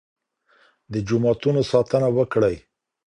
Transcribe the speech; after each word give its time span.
د 0.91 0.93
جوماتونو 1.07 1.61
ساتنه 1.71 2.07
وکړئ. 2.17 2.55